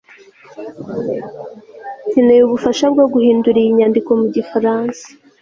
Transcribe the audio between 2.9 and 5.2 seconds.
bwo guhindura iyi nyandiko mu gifaransa